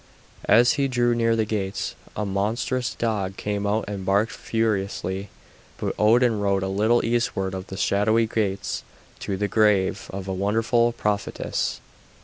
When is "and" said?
3.87-4.03